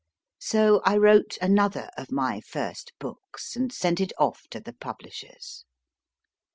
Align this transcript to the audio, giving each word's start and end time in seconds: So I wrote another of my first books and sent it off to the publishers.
So 0.39 0.81
I 0.83 0.97
wrote 0.97 1.37
another 1.43 1.91
of 1.95 2.11
my 2.11 2.41
first 2.43 2.91
books 2.97 3.55
and 3.55 3.71
sent 3.71 4.01
it 4.01 4.13
off 4.17 4.47
to 4.49 4.59
the 4.59 4.73
publishers. 4.73 5.63